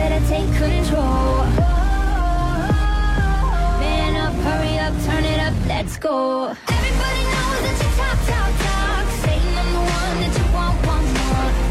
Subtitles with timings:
[0.00, 1.44] better take control.
[3.82, 6.16] Man up, hurry up, turn it up, let's go.
[6.76, 9.04] Everybody knows that you talk, talk, talk.
[9.24, 11.06] Saying I'm the one that you want, want.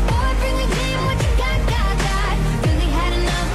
[0.10, 2.36] Boy, bring the game, what you got, got, got.
[2.66, 3.50] Really had enough.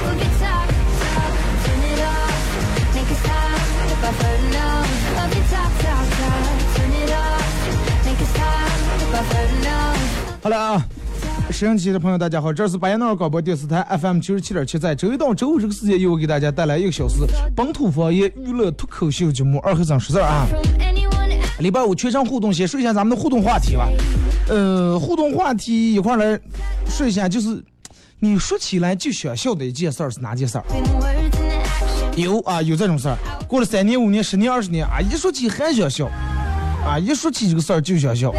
[1.65, 2.37] Turn it off,
[2.95, 3.59] make it stop.
[3.93, 4.89] If I've heard enough.
[6.75, 7.47] Turn it off,
[8.05, 8.69] make it stop.
[9.03, 9.75] If I've heard enough.
[10.45, 10.49] 好
[11.55, 17.15] 了啊，收音机的朋友大家好，这是巴彦淖尔广播电视台 FM 九十七点七，在周一到周五这个时间，由我给大家带来一个小时
[17.55, 20.45] 本土方言娱乐脱口秀节目《二和尚识字》啊。
[21.59, 23.87] 礼拜五全程互动，先说一下咱们的互动话题吧。
[24.49, 26.37] 呃，互动话题一块来
[26.87, 27.63] 说一下，就是
[28.19, 30.65] 你说起来就想笑的一件事儿是哪件事儿？
[32.17, 33.17] 有啊，有这种事儿。
[33.47, 36.07] 过了三年、五年、十年、二十年啊，一说起还想笑，
[36.85, 38.33] 啊，一说起这个事儿就想笑。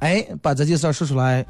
[0.00, 1.44] 哎，把这件事儿说出来，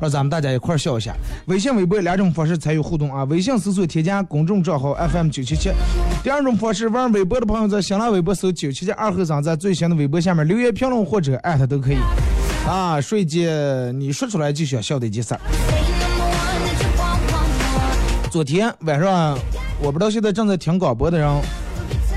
[0.00, 1.14] 让咱们大家一块儿笑一下。
[1.46, 3.24] 微信、微博两种方式参与互动啊。
[3.24, 5.70] 微信搜索添加公众账号 FM 九七七。
[6.22, 11.98] 第二种方式，玩微博的朋友在新浪微博搜九七七二和尚，在最新的微博下面留言评论或者艾特都可以。
[12.66, 15.40] 啊，说一件你说出来就想笑的一件事儿。
[18.30, 19.38] 昨天晚上，
[19.80, 21.28] 我不知道现在正在听广播的人，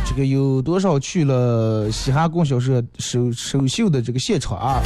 [0.06, 4.82] 这个有多少去了嘻哈供销社首首秀的这个现场啊？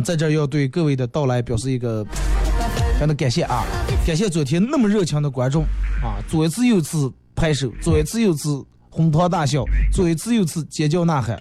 [0.00, 3.64] 在这儿要对各位的到来表示一个非常的感谢啊！
[4.06, 5.62] 感谢昨天那么热情的观众
[6.02, 11.38] 啊，左一次右一次拍手，左一次右一次哄堂大笑，左一次右一次尖叫呐喊。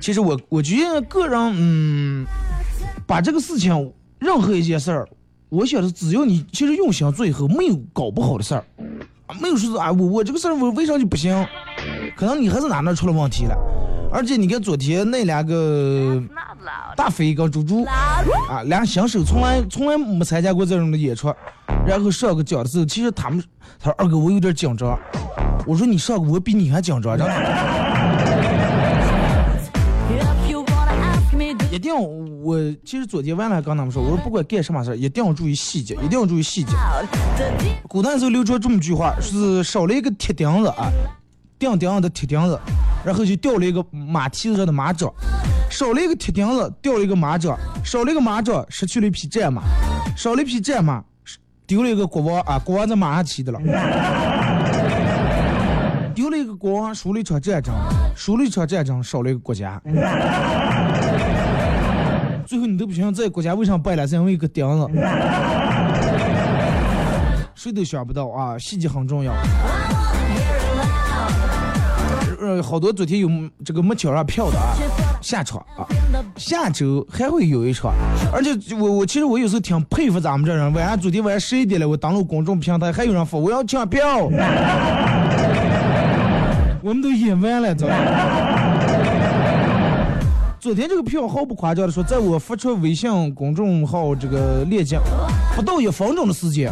[0.00, 2.26] 其实我我觉得个人嗯，
[3.06, 5.08] 把这个事情任何一件事儿，
[5.48, 8.64] 我想的只要你其实用心做以后，没有搞不好的事儿，
[9.40, 11.46] 没有说是啊我我这个事儿我为啥就不行？
[12.16, 13.54] 可能你还是哪哪出了问题了。
[14.12, 16.20] 而且你看昨天那两个
[16.96, 21.32] 大飞跟猪猪啊，俩新手从来从来没参加过这种的演出，
[21.86, 23.42] 然后上个讲的时候，其实他们
[23.78, 24.98] 他说二哥我有点紧张，
[25.64, 27.32] 我说你上个我比你还紧张，然后
[31.70, 31.94] 一定
[32.42, 36.72] 我其实昨天晚上还跟他们说，我说不管干什么事儿，一定要注意细节，一定要注意细节。
[37.88, 40.90] 古代时候流传这么句话，是少了一个铁钉子啊，
[41.60, 42.58] 钉钉子的铁钉子，
[43.04, 45.12] 然后就掉了一个马蹄子上的马掌，
[45.70, 49.62] 少了一个铁钉子，掉了一个马掌，少了一个马掌，失去了一匹战马，
[50.16, 51.02] 少了一匹战马，
[51.66, 53.60] 丢了一个国王啊，国王在马上骑的了。
[56.14, 57.74] 丢了一个国王，输了一场战争，
[58.14, 59.80] 输了一场战争，少了一个国家。
[62.44, 64.86] 最后你都不相信这个国家为啥败了，是因为一个钉子。
[67.54, 69.32] 谁都想不到啊，细节很重要。
[72.62, 73.28] 好多昨天有
[73.64, 74.74] 这个没抢上票的啊，
[75.20, 75.86] 下场啊，
[76.36, 77.92] 下周还会有一场。
[78.32, 84.24] 而且我我其实我有时候挺佩服咱们这人，晚上昨天晚上十一点了，我登录公众平台，还有人说我要抢票，
[86.82, 87.96] 我们都演完了，知道吧？
[90.58, 94.98] 昨天这个票毫不夸张的说，在我发出微信公众号这个链接
[95.56, 96.70] 不到一分钟的时间，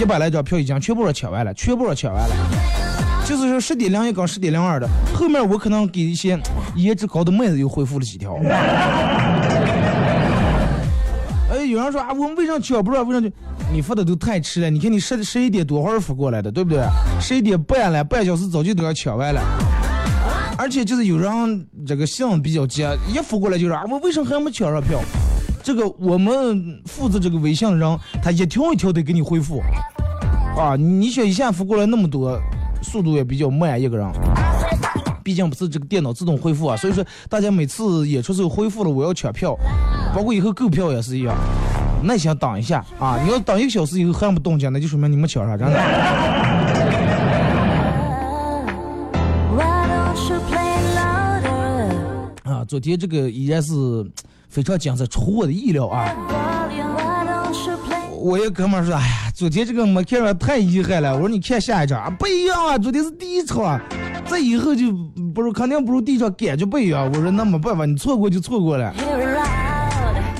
[0.00, 2.34] 一百来张票已经全部都抢完了，全部都抢完了。
[3.24, 6.38] 就是说十点零一跟十点零二的，后面我可能给一些
[6.74, 8.36] 颜值高的妹子又回复了几条。
[11.50, 13.02] 哎，有人说啊，我们为啥抢不到？
[13.02, 13.30] 为啥就
[13.72, 14.68] 你发的都太迟了？
[14.68, 16.82] 你看你十十一点多会儿发过来的，对不对？
[17.20, 19.40] 十一点半了，半小时早就都要抢完了。
[20.58, 22.82] 而且就是有人这个信比较急，
[23.12, 25.00] 一发过来就是啊，我为什么还没抢上票？
[25.62, 29.62] 这个我们负责这个微信的人，他一条一条的给你回复。
[30.58, 32.38] 啊，你选一下发过来那么多，
[32.82, 34.06] 速度也比较慢，一个人。
[35.24, 39.56] 毕竟不是这个电脑自动恢复啊，所以说大家每次演出时候恢复了，我要抢票，
[40.12, 41.36] 包括以后购票也是一样。
[42.02, 45.78] 那想等一下啊，你要等一个小时以后还不动静，那就说明你没抢上，真的。
[52.42, 53.72] 啊，昨天这个依然是
[54.48, 56.12] 非常精彩，出乎我的意料啊。
[58.18, 61.14] 我一哥们说，哎呀，昨天这个没看上太遗憾了。
[61.14, 63.80] 我说你看下一场啊，不一样啊，昨天是第一场，
[64.26, 64.92] 这以后就
[65.34, 67.10] 不如肯定不如第一场感觉不一样。
[67.10, 68.92] 我说那没办法，你错过就错过了。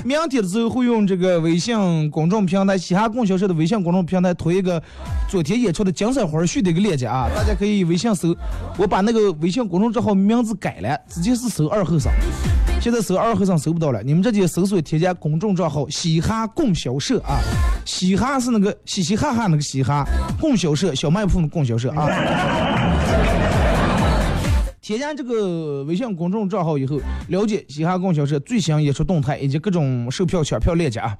[0.03, 4.81] 明天的时候会用这个微信公众平台嘻哈供销社的微信公众平台推一个
[5.29, 8.35] 昨天演出的精彩花絮的一个链接啊， 大家可以微信搜，
[8.77, 12.11] 我把那个微信公众账号名字改了，直接是搜二后生。
[12.81, 17.39] 现在搜二后生搜不到了，你们直接搜索添加公众账号嘻哈供销社啊，
[17.85, 20.05] 嘻哈是那个嘻嘻哈哈那个嘻哈，
[20.39, 22.09] 供销社小卖铺的供销社啊。
[24.83, 26.99] 添加这个微信公众账号以后，
[27.29, 31.17] 了解嘻哈供销社最新演出动态以及各种售票抢票链接啊。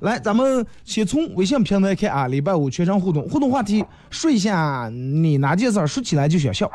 [0.00, 6.68] 来，咱们先从微信平台看啊，礼拜五全程互动，互动话题说一下你哪件事儿说起来就想笑。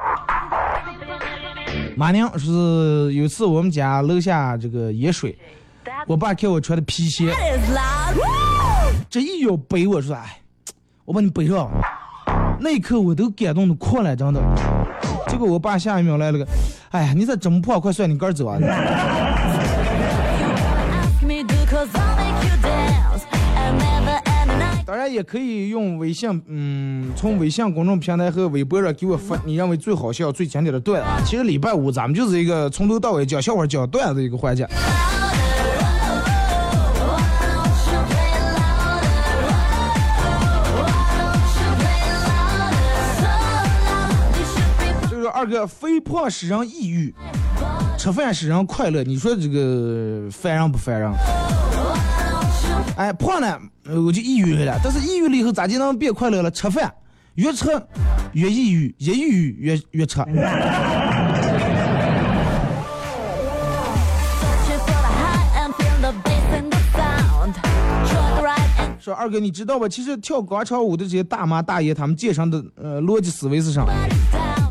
[1.97, 5.37] 马宁是有次我们家楼下这个淹水，
[6.07, 7.35] 我爸看我穿的皮鞋，
[9.09, 10.39] 这一脚背我说，哎，
[11.03, 11.69] 我把你背上。
[12.61, 14.41] 那一刻我都感动的哭了，真的。
[15.35, 16.47] 结果我爸下一秒来了个，
[16.91, 17.77] 哎呀，你咋这么破？
[17.77, 18.57] 快算你杆儿走啊！
[24.85, 31.25] 当然也可以用微信，嗯，从微信公众平台和微博上给我发你认为最好笑、最经典的段子。
[31.25, 34.65] 其实礼拜五咱们就是一个从头到尾讲笑话、讲段子的一个环节。
[45.45, 47.13] 这个，肥胖使人抑郁，
[47.99, 49.03] 吃饭使人快乐。
[49.03, 51.11] 你说这个烦人不烦人？
[52.97, 56.49] 哎，胖了我就抑郁了，但是抑郁了以后咋就能变快乐了？
[56.49, 56.91] 吃饭
[57.35, 57.67] 越吃
[58.33, 60.19] 越抑郁，越抑郁越越吃。
[68.99, 69.87] 说二哥，你知道吧？
[69.87, 73.85] 其实跳广场舞的这些大妈大爷，他们健身的呃逻辑思维是啥？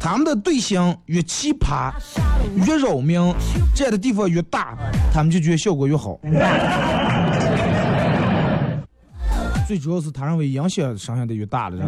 [0.05, 1.91] 他们的队形越奇葩，
[2.67, 3.35] 越扰民，
[3.75, 4.77] 占的地方越大，
[5.11, 6.21] 他们就觉得效果越好。
[9.67, 11.83] 最主要是他认为影响声响的越大了。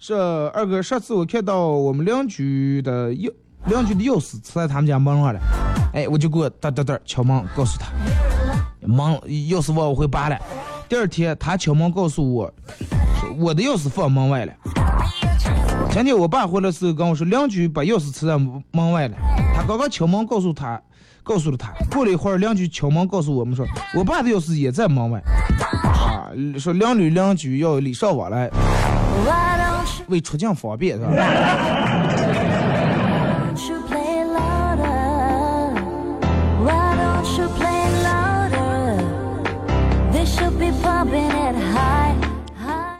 [0.00, 3.30] 这二哥，上次我看到我们邻居的右
[3.66, 5.40] 邻居的钥匙在他们家门上了，
[5.92, 7.88] 哎，我就给我哒哒哒敲门告诉他，
[8.86, 10.38] 门钥匙忘我会拔了。
[10.88, 12.52] 第二天他敲门告诉我，
[13.38, 14.52] 我的钥匙放门外了。
[15.90, 18.38] 前天我爸回来时候跟我说，邻居把钥匙藏在
[18.70, 19.16] 门外了。
[19.54, 20.80] 他刚刚敲门告诉他，
[21.24, 21.72] 告诉了他。
[21.90, 25.20] 过了一会儿，邻居敲门告诉我们说，我爸的钥匙也在门外。
[25.82, 28.48] 啊，说邻里邻居要礼尚往来，
[30.08, 31.10] 为出境方便是吧？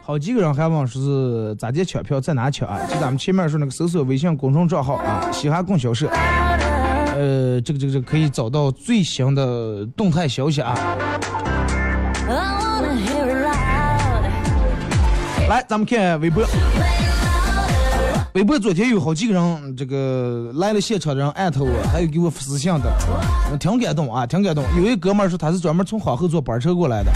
[0.06, 2.78] 好几个人还问说是咋接抢票，在哪抢啊？
[2.88, 6.06] 就咱们前面说那个搜索微信公众账号啊，嘻哈供销社，
[7.16, 10.78] 呃，这个这个这个可以找到最新的动态消息啊。
[15.48, 16.44] 来，咱们看微博，
[18.34, 24.62] 微博昨天有好几个人，这个来了现场的人艾特我，还有给我私信的，挺感动啊，挺感动。
[24.76, 27.10] 有一哥们说他是专门从黄后坐班车过来的，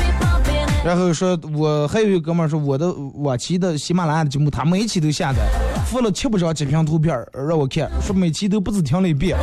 [0.82, 5.38] 然后说我还有一哥们儿说我的我期的喜马拉雅的节目，他每期都下载，
[5.84, 9.37] 附了七八张截屏图片让我看，说每期都不止听了一遍，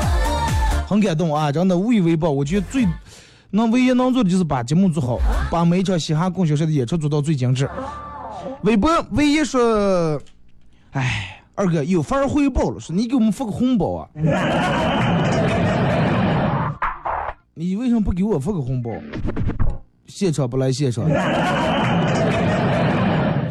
[0.87, 2.31] 很感动啊，真的无以为报。
[2.31, 2.87] 我觉得最
[3.51, 5.19] 能唯一能做的就是把节目做好，
[5.51, 7.69] 把每一场嘻哈供销社的演出做到最精致。
[8.63, 10.19] 微博唯一说，
[10.91, 14.09] 哎，二哥有法儿汇报了，说你给我们发个红包啊。
[17.53, 18.91] 你为什么不给我发个红包？
[20.07, 21.05] 现场不来现场。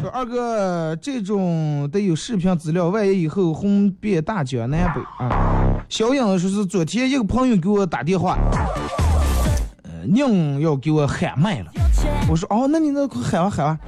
[0.01, 5.83] 说二哥，这种得有视频资料，万一以后红遍大江南北啊！
[5.89, 8.37] 小英说是昨天一个朋友给我打电话，
[9.83, 11.71] 呃，硬要给我喊麦了。
[12.29, 13.79] 我说哦，那你那快喊吧喊吧。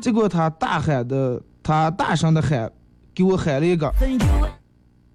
[0.00, 2.70] 结果他大喊的，他大声的喊，
[3.14, 3.90] 给我喊了一个，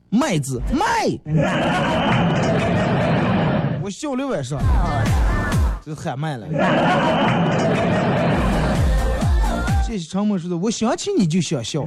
[0.10, 1.20] 麦子麦，
[3.84, 4.60] 我笑了晚上，
[5.86, 6.48] 都喊麦了。
[9.86, 11.86] 谢谢长梦说的，我想起你就想笑。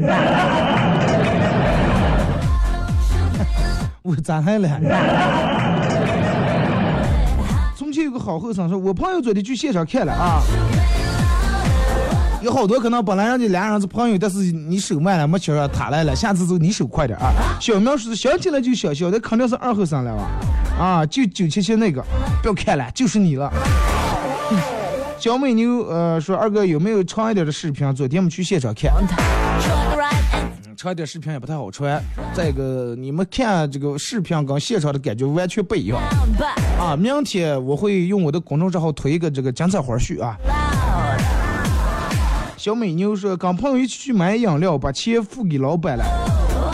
[4.03, 4.69] 我咋来了？
[7.77, 10.41] 从前有个好后生说，我朋友昨天去现场看了啊，
[12.41, 17.33] 有好多可能本来人家俩人是朋友，但是你手慢了没瞧上他来了，下次就你手快点啊。
[17.61, 20.31] 小苗说想起来就想笑，那肯定是二后生了吧？
[20.79, 22.01] 啊，就九七七那个，
[22.41, 23.53] 不要看了，就是你了。
[25.19, 27.93] 小美妞呃说二哥有没有长一点的视频？
[27.93, 28.93] 昨天我们去现场看。
[30.77, 32.01] 长一点视频也不太好传。
[32.33, 35.99] 再一个，你们看这个视频跟现场的感觉完全不一样
[36.79, 36.95] 啊！
[36.97, 40.37] 明天我会用我的公众账号推一个这个精彩花絮啊。
[42.59, 46.05] 小美妞说，跟朋友一起去买饮料，把钱付给老板了，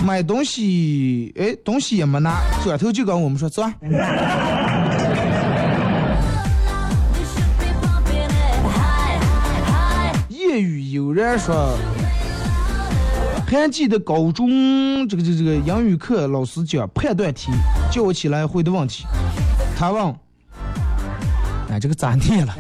[0.03, 3.75] 买东西，哎，东西也没拿，转头就跟我们说走啊。
[10.31, 11.77] 夜雨悠然说。
[13.47, 17.53] 还记得高中这个这个这个英语课老师讲判断题，
[17.89, 19.05] 叫我起来回答问题。
[19.79, 20.13] 他问
[21.71, 22.53] ：“哎，这个咋念了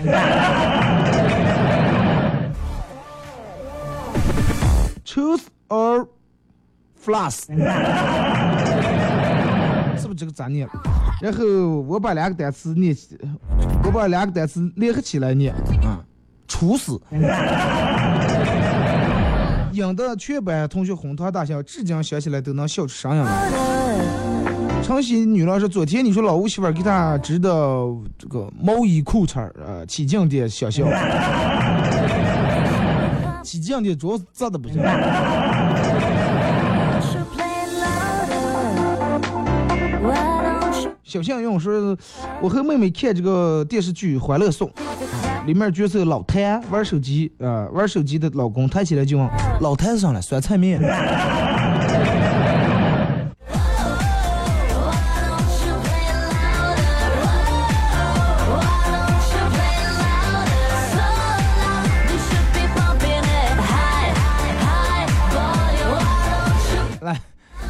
[5.14, 6.08] ？”Choose or
[7.00, 7.46] floss，
[9.96, 10.72] 是不是这个咋念了？
[11.22, 11.44] 然后
[11.82, 13.16] 我把两个单词念起，
[13.84, 15.54] 我把两个单词联合起来念，
[15.84, 16.02] 啊，
[16.48, 17.00] 处死。
[19.72, 23.50] 引 得全班同学哄堂大笑，至今想起来都能笑出声音来。
[24.82, 27.48] 晨曦女老师：“昨天你说老吴媳妇给他织的
[28.18, 30.84] 这个毛衣裤衩儿，呃，起劲的想笑。
[33.44, 34.82] 起劲的主要是炸的不行。
[41.04, 41.96] 小幸运说
[42.42, 44.68] ：“我和妹妹看这个电视剧《欢乐颂》。”
[45.46, 49.28] 里面角色老谭玩手机，啊，玩手机的老公抬起来就问
[49.60, 50.80] 老谭上了酸菜面。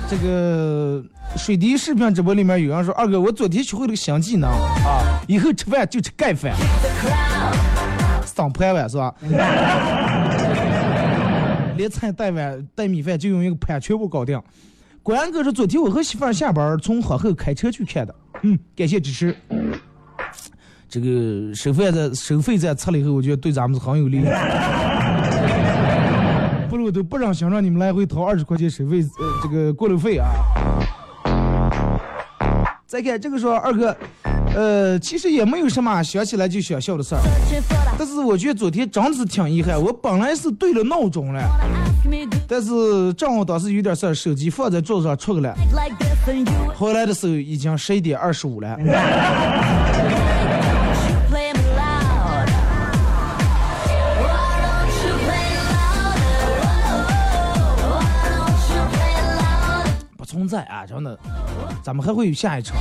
[0.09, 1.03] 这个
[1.37, 6.55] 水滴视频直播里面有人说，二哥，我昨天学会了个新技能啊，以后吃饭就吃盖饭。
[8.27, 9.15] 上盘碗是吧？
[11.77, 14.41] 连菜带碗带米饭就用一个盘全部搞定。
[15.03, 18.15] 关哥说，昨天我和媳妇儿下班从河后开车去看的。
[18.43, 19.35] 嗯，感谢支持。
[20.89, 24.23] 这个收费在收费在撤了以后，我觉得对咱们是很有利。
[26.85, 30.29] 不如都不让想让你们来回掏二十块钱收费呃这个过路费啊。
[32.87, 33.97] 再看这个说二哥。
[34.55, 37.21] 呃，其实也没有什么想起来就想笑的事儿，
[37.99, 39.83] 但是我觉得昨天真是挺遗憾。
[39.83, 41.43] 我本来是对了闹钟了，
[42.47, 45.53] 但是正好当时有点事儿，手机放在桌子上出去了。
[46.77, 48.79] 回来的时候已经十一点二十五了。
[60.47, 61.19] 在啊，真的，
[61.83, 62.77] 咱们还会有下一场。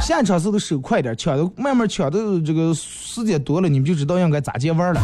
[0.00, 5.00] 下场时候手快点，抢的慢慢抢的这个时间多了，你们就知道应该咋接玩了。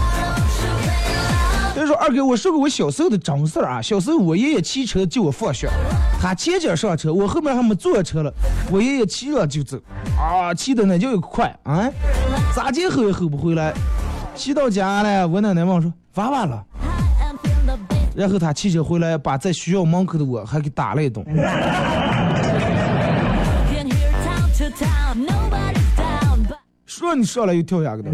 [1.75, 3.83] 所以说二哥，我说过我小时候的真事儿啊。
[3.83, 5.69] 小时候我爷爷骑车接我放学，
[6.19, 8.33] 他前脚上车，我后面还没坐车了，
[8.71, 9.79] 我爷爷骑着就走，
[10.19, 11.91] 啊，骑的那叫一个快啊，
[12.55, 13.75] 咋接吼也吼不回来。
[14.35, 16.65] 骑到家了，我奶奶问我说娃娃了，
[18.17, 21.23] 然后他骑车回来，把在学校门口的我还给打了一顿。
[26.87, 28.11] 说你上来又跳下去的。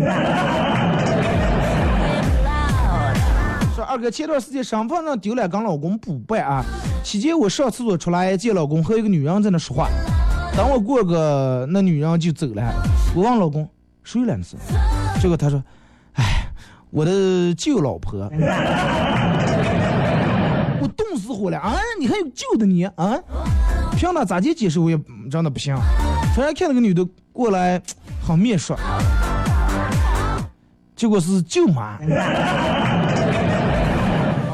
[3.76, 6.64] 说二哥前段时间身份证丢了，跟老公补办啊。
[7.04, 9.88] 期间我上厕所出来，见老公和一个女人在那说话。
[10.56, 12.74] 等我过个，那女人就走了。
[13.14, 13.68] 我问老公
[14.02, 14.56] 谁来的是？
[15.20, 15.62] 结果他说
[16.14, 16.48] ：“哎，
[16.90, 18.28] 我的旧老婆。”
[21.42, 21.74] 过来啊！
[21.98, 23.18] 你还有旧的你啊？
[23.96, 24.96] 凭他咋地解释我也
[25.28, 25.76] 真的不行。
[26.34, 27.82] 突然看那个女的过来，
[28.24, 28.76] 很面熟，
[30.94, 31.98] 结果是舅妈。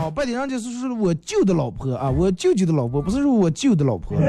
[0.01, 4.17] 哦，白天人家是说我舅的老婆啊，我舅舅的老婆，不是说我舅的老婆。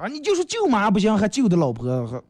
[0.00, 2.22] 啊，你就是舅妈不行，还舅的老婆。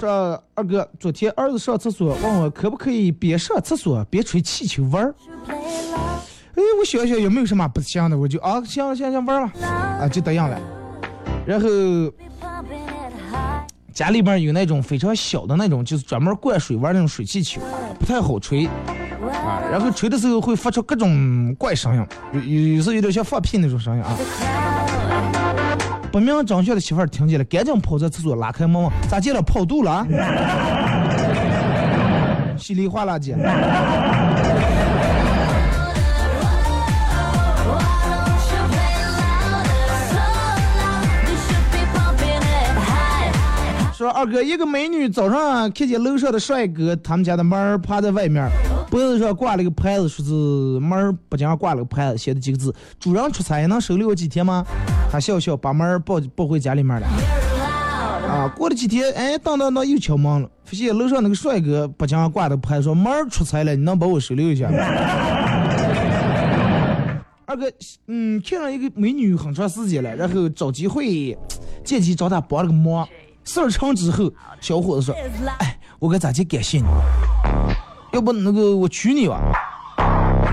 [0.00, 5.14] 说二哥，昨天儿子上厕所问我可不可以边上厕所边吹气球玩儿。
[5.46, 9.52] 哎，我想想有没有什么不行的，我就啊，行行行玩吧，
[10.00, 10.58] 啊就这样了。
[11.44, 11.68] 然后
[13.92, 17.60] 家里边有那种非常小的那种，就是专门灌水玩那种水气球，
[17.98, 18.72] 不太好吹啊。
[19.70, 24.16] 然后吹的时候会发出各种怪声音，有有有时候有点像放屁那种声音啊。
[26.12, 29.40] 不明真相的媳妇儿听见了，赶紧跑在厕所拉开门：“咋进了？
[29.40, 30.04] 跑肚了？”
[32.58, 33.36] 稀里哗啦姐。
[43.94, 48.50] 说二哥，一个美女早上看见楼上的帅哥，他们家的门儿趴在外面，
[48.90, 50.32] 脖子上挂了个牌子，说是
[50.80, 54.66] 门儿不讲挂了个牌子，写的几个字：主人出差能收留我几天吗？
[55.10, 57.06] 他笑笑把门儿抱抱回家里面了。
[57.06, 64.76] 啊，过了几天，哎，当当当又敲门了，发现楼上那个帅哥不讲挂的牌子，说门儿出差了，你能把我收留一下吗？
[67.46, 67.70] 二哥，
[68.06, 71.36] 嗯，看上一个美女很长时间了，然后找机会
[71.84, 73.06] 借机找她帮了个忙。
[73.42, 74.30] 事儿成之后，
[74.60, 75.14] 小伙子说
[75.58, 76.84] ：“哎，我该咋去感谢你？
[78.12, 79.40] 要不那个我娶你吧？”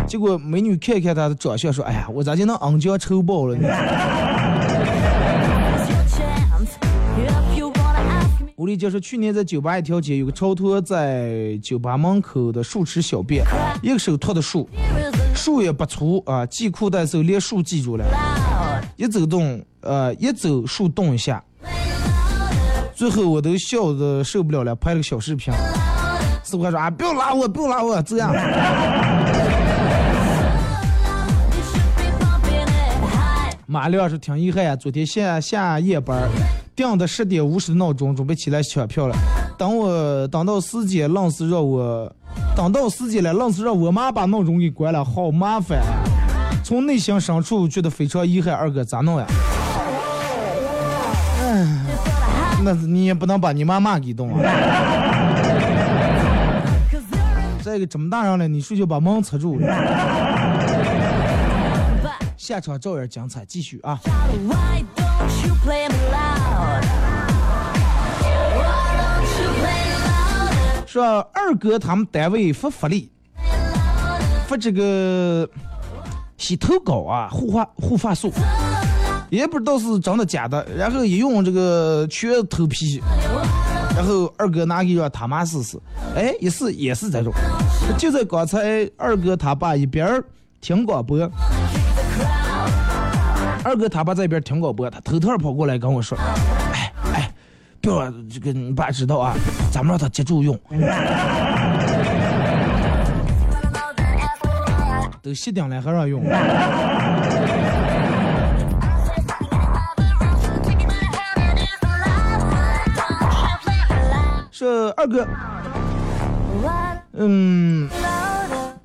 [0.07, 3.67] 结果美女看看他的长相，说：“哎呀，我咋就能恩将仇报了呢？”
[8.55, 13.45] 吴丽姐说，去年在酒吧一条街，有个超脱在酒吧门口的树池小便，
[13.83, 14.67] 一个手托的树，
[15.35, 18.05] 树也不粗啊，系裤带时候连树系住了，
[18.95, 21.43] 一走动，呃，一走树动一下。
[22.95, 25.53] 最后我都笑的受不了了，拍了个小视频。
[26.47, 28.33] 师傅还说啊，不要拉我，不要拉我，这样。
[33.65, 36.29] 马亮是挺遗憾呀，昨天下下夜班，
[36.73, 39.15] 定的十点五十的闹钟，准备起来抢票了。
[39.57, 42.09] 等我等到时间，愣是让我
[42.55, 45.81] 等到时间了，愣是让我妈把闹钟给关了，好麻烦。
[46.63, 49.25] 从内心深处觉得非常遗憾，二哥咋弄呀？
[51.41, 51.67] 哎。
[52.63, 54.41] 那你也不能把你妈妈给动啊！
[57.77, 59.67] 再一个这么大人了，你睡觉把门扯住了。
[62.35, 63.99] 下场照样精彩，继续啊！
[70.87, 73.11] 说二哥他们单位发福利，
[74.47, 75.47] 发这个
[76.37, 78.33] 洗头膏啊，护发护发素。
[79.29, 82.99] 也不知道是真的假的，然后一用这个全头皮，
[83.97, 85.79] 然后二哥拿给让他妈试试，
[86.15, 87.33] 哎，一试也是这种。
[87.97, 90.23] 就在刚才，二哥他爸一边
[90.61, 91.17] 听广播，
[93.63, 96.15] 二哥他爸在一边听广播，他偷偷跑过来跟我说
[96.71, 97.33] ：“哎哎，
[97.81, 99.33] 不要这个你爸知道啊，
[99.71, 100.55] 咱们让他记住用。
[105.23, 106.23] ”都熄灯了还让用。
[114.57, 115.23] 说二哥，
[117.13, 117.87] 嗯，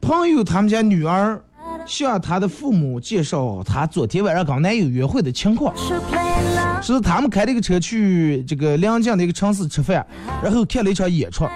[0.03, 1.43] 朋友他们家女儿
[1.87, 5.75] 向他的父母介绍他昨天晚上跟男友约会的情况，
[6.83, 10.07] 是他们开了一个车去这个临近的一个城市吃饭，
[10.43, 11.47] 然后看了一场演出。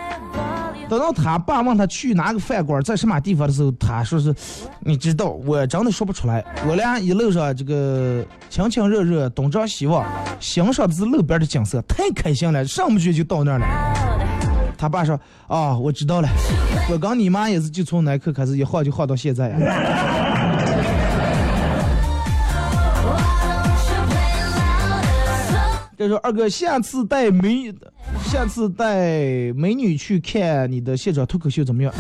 [0.89, 4.35] 等到他爸问他去哪个饭馆，在什么地方的时候，他说是，
[4.81, 6.45] 你知道，我真的说不出来。
[6.67, 10.07] 我俩一路上这个亲亲热热，东张西望，
[10.39, 13.67] 欣赏的是路边的景色，太开心了，上不去就到那儿了。
[14.79, 15.19] 他爸说
[15.49, 16.29] ：“啊，我知道了，
[16.91, 19.57] 我跟你妈也是，就从那刻开始一晃就晃到现在呀。”
[25.97, 27.75] 这说二哥，下次带美，
[28.25, 31.91] 下次带美女去看你的现场脱口秀怎么样？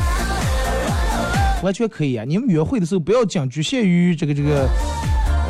[1.62, 2.24] 完全可以啊！
[2.26, 4.68] 你们约会的时候不要仅局限于这个这个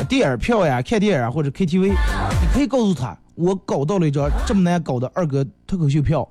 [0.07, 6.25] 电影票呀、看电影或者 KTV，你可以告诉他，我搞到了一张这么难搞的二哥脱口秀票，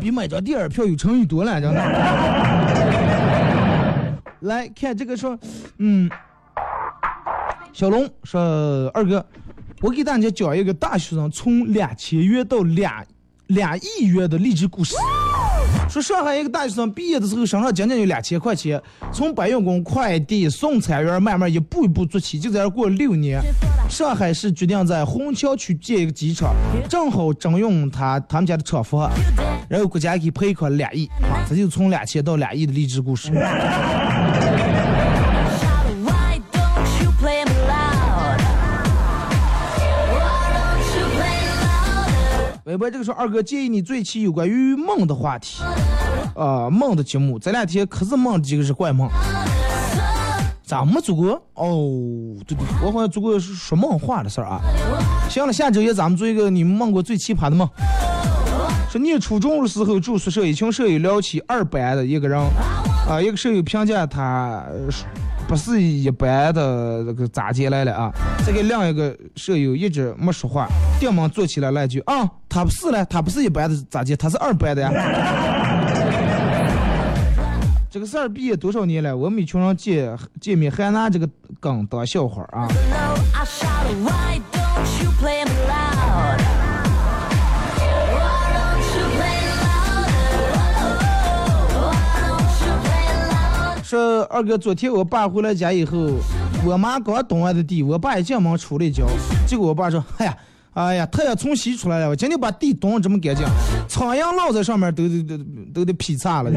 [0.00, 1.80] 比买张电影票有诚意多了，真的。
[4.40, 5.38] 来看这个说，
[5.76, 6.10] 嗯，
[7.74, 9.22] 小龙说二哥。
[9.82, 13.02] 我给大家讲一个大学生从两千元到两
[13.46, 14.94] 两亿元的励志故事。
[15.88, 23.40] 说上海一个大学生毕业的时候身上仅仅有两千块钱，从搬运工、快递、送餐员慢慢一步一步做起，就在这过了六年。
[23.88, 26.54] 上海市决定在虹桥区建一个机场，
[26.86, 29.10] 正好征用他他们家的厂房，
[29.66, 31.08] 然后国家给赔款两亿，
[31.48, 33.32] 这就从两千到两亿的励志故事。
[42.70, 45.60] 微博这个说二哥建议你做一期有关于梦的话题，
[46.36, 47.36] 啊、梦的节目。
[47.36, 49.10] 这两天可是梦的几个是怪梦，
[50.62, 51.30] 咋没做过？
[51.54, 51.74] 哦，
[52.46, 54.60] 对对，我好像做过说梦话的事儿啊。
[55.28, 57.68] 行了，下周一咱们做一个你们梦过最奇葩的梦。
[58.88, 62.40] 说念初中的时候住宿舍，一群舍友聊起二班的一个人，
[63.08, 64.88] 啊，一个舍友评价他呃
[65.50, 68.12] 不是一般的那个咋接来了啊，
[68.46, 70.68] 这个另一个舍友一直没说话，
[71.00, 74.92] 顶门坐起来来一句啊，他不是嘞，他不是一般的咋接，他是二班的呀。
[77.90, 82.68] 这个事儿毕业多少年了，我们一群人见见面还拿这个梗当笑话啊。
[93.90, 95.98] 说二哥，昨天我爸回来家以后，
[96.64, 99.04] 我妈刚懂完的地，我爸一进门出了一脚，
[99.48, 100.38] 结果我爸说：“哎呀，
[100.74, 103.44] 哎呀，太阳从西出来了，我今天把地咚得这么干净，
[103.88, 105.36] 苍蝇落在上面都得都
[105.74, 106.50] 都得劈叉了。”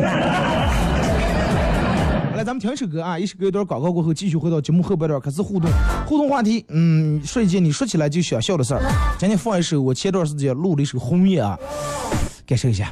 [2.35, 5.67] 来，咱们听一首歌啊，一首歌一段广告过后，继续回到节目后半段开始互动。
[6.05, 8.81] 互动话题，嗯，说一件你说起来就想笑的事儿。
[9.17, 11.57] 今天放一首我前段时间录的一首《红叶》啊，
[12.45, 12.91] 感受一下。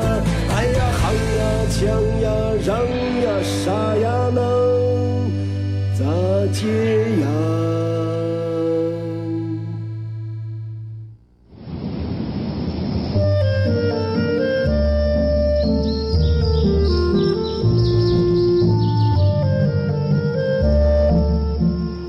[1.81, 2.29] 想呀，
[2.63, 2.67] 人
[3.23, 4.39] 呀，傻呀，能
[5.95, 6.05] 咋
[6.53, 6.61] 接
[7.21, 7.25] 呀？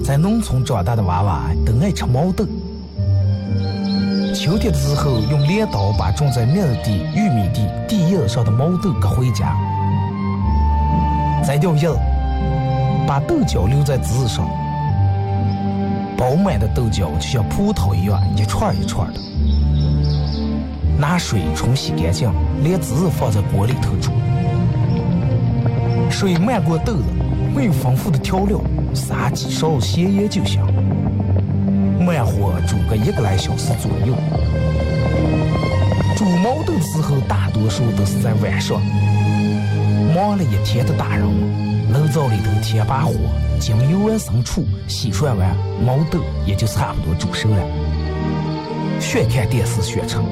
[0.04, 2.44] 在农村长大的娃娃都爱吃毛豆。
[4.42, 9.56] 秋天的时候，用镰刀把种在麦地、玉米地地叶上的毛豆割回家，
[11.46, 11.88] 摘掉叶，
[13.06, 14.44] 把豆角留在枝上，
[16.16, 19.20] 饱满的豆角就像葡萄一样，一串一串的。
[20.98, 22.28] 拿水冲洗干净，
[22.64, 24.10] 连籽放在锅里头煮，
[26.10, 27.04] 水漫过豆子，
[27.54, 28.60] 没有丰富的调料，
[28.92, 30.60] 撒几勺咸盐就行。
[32.02, 34.14] 慢火煮个一个来小时左右。
[36.16, 38.80] 煮毛豆的时候，大多数都是在晚上。
[40.14, 43.14] 忙了一天的大人们，炉灶里头添把火，
[43.60, 47.56] 将油完生醋，洗涮完，毛豆也就差不多煮熟了。
[49.00, 50.24] 学看电视学成，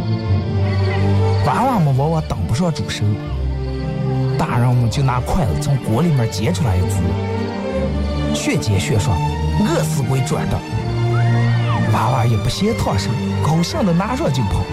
[1.47, 3.05] 娃娃们往往当不上助手，
[4.37, 6.97] 大人们就拿筷子从锅里面接出来一只，
[8.35, 9.17] 学煎学涮，
[9.61, 10.59] 饿死鬼转的。
[11.93, 13.11] 娃娃也不嫌烫手，
[13.45, 14.65] 高兴的拿上就跑，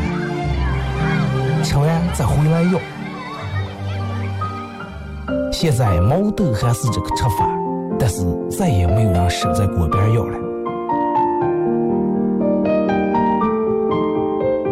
[1.63, 2.80] 吃完再回来要。
[5.51, 7.49] 现在毛豆还是这个吃法，
[7.97, 10.38] 但是再也没有人守在锅边要了。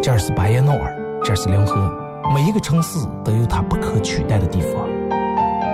[0.03, 1.91] 这是巴彦淖尔，这是临河，
[2.33, 4.87] 每一个城市都有它不可取代的地方。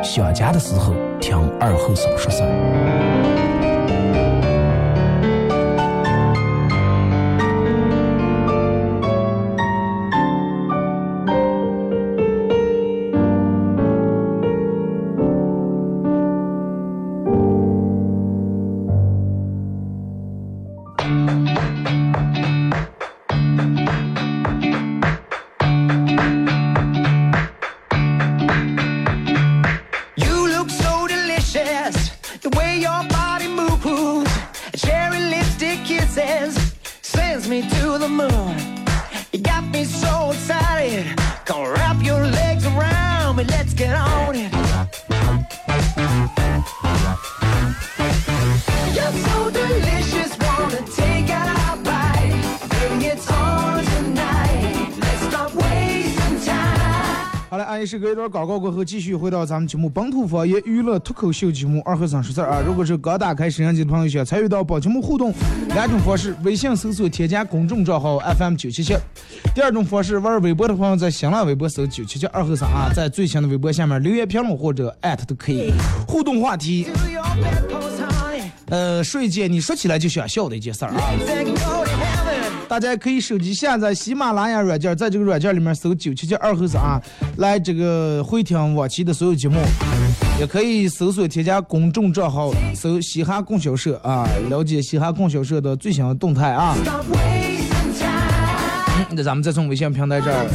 [0.01, 3.50] 想家的时候，听二后生说事儿。
[43.81, 44.10] Get on
[57.85, 62.61] 时，隔一段广告过后，继续回到咱们节目本土方言娱乐脱口秀节目《二和尚说事儿》啊。
[62.65, 65.33] 如果是刚打开摄像机的朋友，想参与到本节目互动，
[65.73, 68.95] 两种方式：微信搜索添加公众账号 FM 九七七；
[69.53, 75.71] 第二种方式，玩微博的朋友在新浪微博搜九七七二和三啊，在最新的微博下面留言评论或者艾特都可以。
[76.07, 76.87] 互动话题，
[78.67, 81.90] 呃，说一件你说起来就想笑的一件事儿啊。
[82.71, 87.01] 大家可以手机下载喜马拉雅软件，在这个软件里面搜九七七二后生啊，
[87.35, 89.59] 来这个回听往期的所有节目，
[90.39, 96.73] 也可以搜索添加公众账号，搜嘻哈供销社啊，了解嘻哈供销社的最新动态啊。
[99.09, 100.47] 那咱们再从微信平台这儿，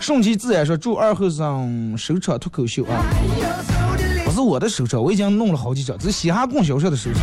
[0.00, 3.04] 顺其自然说祝二后生首场脱口秀啊，
[4.24, 7.22] 不是我的首场，我已经弄了好几场，这是嘻哈供销社的首场，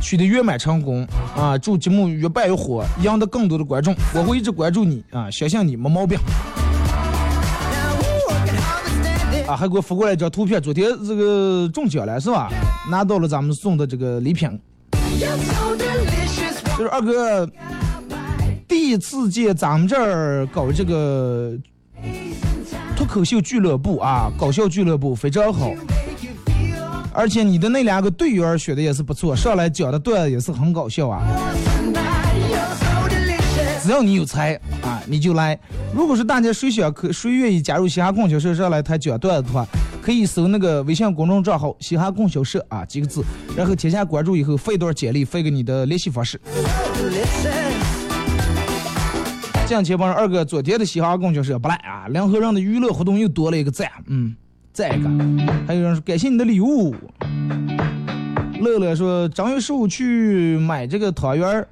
[0.00, 1.56] 取得圆满成功啊！
[1.58, 6.18] 祝节目越办越火，赢得更多的观众，我会一直关注你啊，相信你没毛病。
[9.46, 12.50] 啊，还给我发过来一张图片，昨天这个中奖了是吧？
[12.88, 14.48] 拿到了咱们送的这个礼品，
[16.78, 17.48] 就是二哥
[18.66, 21.52] 第一次见咱们这儿搞这个
[22.96, 25.70] 脱口秀俱乐部啊，搞笑俱乐部非常好，
[27.12, 31.22] 而且你的那两个队员选的也是不错，上来讲的段子也是很搞笑啊。
[33.82, 35.58] 只要你有才啊，你就来。
[35.94, 39.66] 如果是大家谁想可谁愿意加入嘻哈供销社上来他讲段子的话，
[40.02, 43.24] 可以搜那个微信公众账号“嘻哈供销社”啊几个字，
[43.56, 46.40] 然后添加关注以后发一段简历，发给你的联系方式。
[47.02, 47.72] Listen.
[49.66, 54.34] 近期帮二哥昨天的嘻哈供销社不赖啊，两河人的娱乐活动又多了一个赞，嗯，
[54.72, 55.08] 再一个。
[55.66, 56.94] 还有人说感谢你的礼物。
[58.60, 61.66] 乐乐说正月十五去买这个汤圆儿，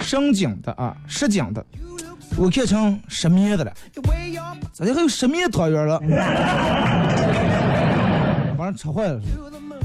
[0.00, 1.64] 生井的啊，什井的，
[2.36, 3.72] 我看成什面的了，
[4.72, 5.98] 咋的还有什面汤圆了？
[8.58, 9.18] 把人吃坏了。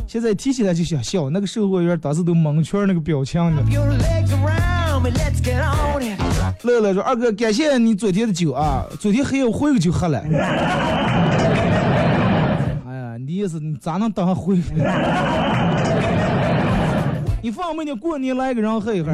[0.06, 3.64] 现在提起来就想笑，那个售货员当时都蒙圈那个表情呢。
[6.64, 10.22] 乐乐说：“二哥，感谢你昨天的酒啊，昨天黑夜回个酒喝了。
[13.26, 14.56] 哎呀，你意思你咋能当回？
[17.42, 17.92] 你放没你？
[17.94, 19.12] 过年来个人喝一喝。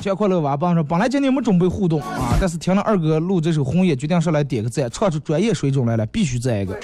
[0.00, 6.74] 小快乐娃帮说，本来今天没准备互动啊，但是听了二哥录这首《红叶》，决定上来点个赞，唱出专业水准来了，必须赞一个。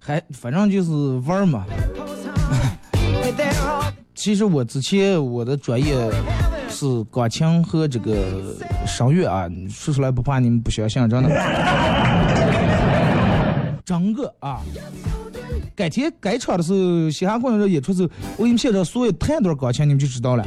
[0.00, 0.90] 还反正就是
[1.26, 1.64] 玩嘛。
[4.24, 5.94] 其实我之前我的专业
[6.70, 8.56] 是钢琴和这个
[8.86, 11.28] 声乐啊，说出来不怕你们不相信，真的。
[13.84, 14.62] 整个啊，
[15.76, 18.08] 改天改唱的时候，嘻哈广场演出时候，
[18.38, 20.46] 我给你们现场所有弹段钢琴，你们就知道了。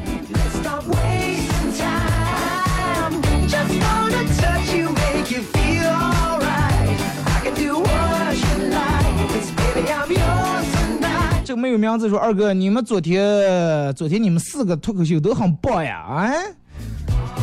[11.47, 16.29] 这没有名字说二哥，你们昨天昨天你们四个脱口秀都很棒呀，啊，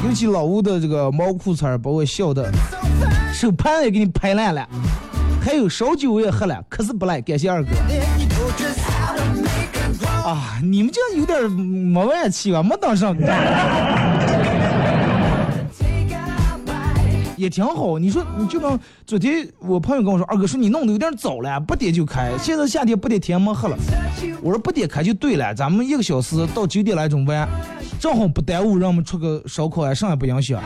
[0.04, 2.52] 尤其老吴的这个毛裤衩把我笑的，
[3.32, 4.68] 手盘也给你拍烂了，
[5.40, 7.70] 还有烧酒我也喝了，可是不赖，感谢二哥。
[10.22, 12.62] 啊，你们这有点没外气吧？
[12.62, 13.16] 没当上
[17.36, 17.98] 也挺好。
[17.98, 23.76] 你说，你就跟昨天我朋友跟我说，二哥说你弄得有点早了，八点就开，现在夏天八点天没黑了。
[24.42, 27.48] 我说八点开就对了，咱们一个小时到九点来钟完，
[27.98, 30.62] 正好不耽误让我们出个烧烤啊，啥也不影响。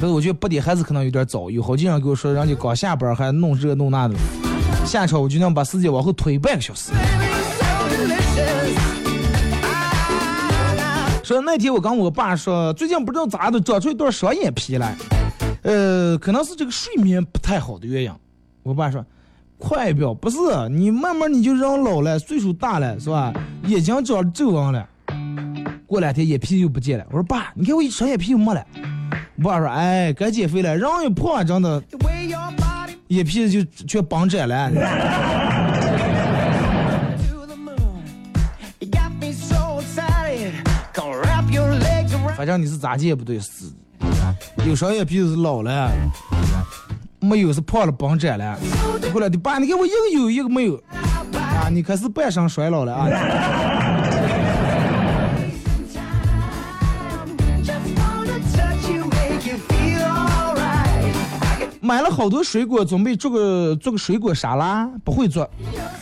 [0.00, 4.14] 但是我觉得八点还是可能有点早，有好几人跟我说，人家刚下班还弄这弄那的。
[4.84, 6.92] 下场我就能把时间往后推半个小时。
[11.24, 14.94] 说那天我跟我爸说，最近不知道咋的长出一对双眼皮来，
[15.62, 18.12] 呃，可能是这个睡眠不太好的原因。
[18.62, 19.02] 我爸说，
[19.56, 20.36] 快表不是，
[20.68, 23.32] 你慢慢你就人老了，岁数大了是吧？
[23.66, 24.86] 眼睛长皱纹了，
[25.86, 27.06] 过两天眼皮就不见了。
[27.08, 28.62] 我说爸，你看我一双眼皮就没了。
[29.38, 31.82] 我爸说，哎，该减肥了，人一胖真的
[33.08, 34.70] 眼皮就全绷窄了。
[42.36, 43.66] 反正你是咋地也不对，是
[44.66, 45.90] 有双眼皮是老了，
[47.20, 48.58] 没有是胖了绷窄了。
[49.12, 50.76] 过来的爸，你看我一个有一个没有
[51.34, 51.68] 啊！
[51.70, 53.08] 你可是半生衰老了啊！
[61.80, 65.48] 买了好多水果，准备做个做个水果沙拉，不会做。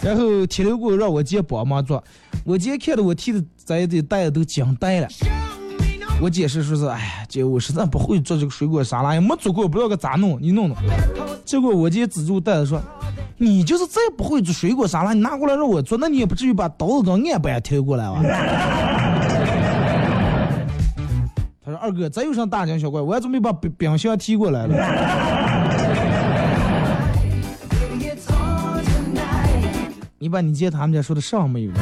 [0.01, 2.03] 然后铁流给我让我姐帮忙做，
[2.45, 5.09] 我姐看到我提的这的袋子都惊呆了。
[6.21, 10.77] 我解释说是，哎呀，姐，我实在不会做这个水果沙拉，也没做过，不知道该咋弄，你弄弄。
[11.45, 12.81] 结果我姐指住袋子说，
[13.37, 18.23] 你就是再不会做水果沙拉，你拿过来让我做，那你也不至于把刀子跟案板提过来吧？
[21.65, 23.01] 他说二哥，咱有啥大惊小怪？
[23.01, 24.75] 我还准备把冰冰箱提过来了。
[30.19, 31.73] 你把你姐他们家说的上没有？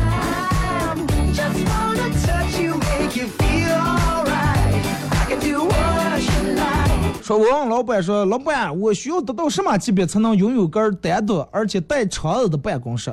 [7.31, 13.13] 说我问老板说，老板，我需要达到什么级别才能拥有根单独而且带窗子的办公室？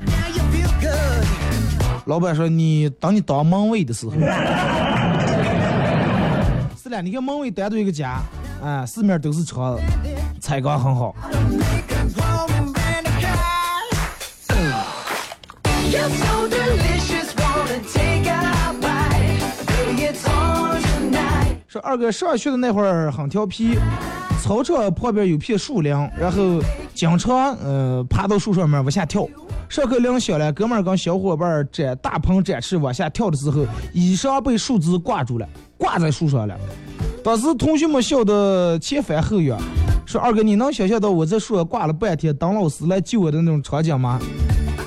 [2.06, 4.14] 老板说，你当你当门卫的时候，
[6.82, 8.20] 是了，你看门卫单独一个家，
[8.60, 9.84] 啊，四面都是窗子，
[10.42, 11.16] 采光很好。
[21.88, 23.78] 二哥上学的那会儿很调皮，
[24.44, 26.62] 操场旁边有片树林，然后
[26.94, 29.26] 经常呃爬到树上面往下跳。
[29.70, 36.60] 上课铃响了，哥们儿跟小伙伴儿展大鹏展翅往下跳的时候，衣裳被树枝挂住了，挂在树上了。
[37.24, 39.58] 当时同学们笑得前翻后仰，
[40.06, 44.20] 说二哥你能想象到我在树上挂了半天等老师来救我的那种场景吗？